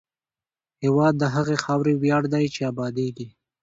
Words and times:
هېواد 0.83 1.13
د 1.17 1.23
هغې 1.35 1.55
خاورې 1.63 1.93
ویاړ 2.01 2.23
دی 2.33 2.45
چې 2.53 2.61
ابادېږي. 2.71 3.27